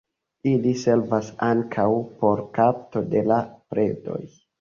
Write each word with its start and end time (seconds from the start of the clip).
Ili 0.51 0.71
servas 0.83 1.27
ankaŭ 1.47 1.85
por 2.21 2.41
kapto 2.55 3.05
de 3.13 3.23
la 3.33 3.39
predoj. 3.75 4.19